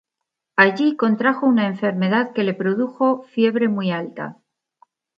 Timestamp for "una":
1.45-1.67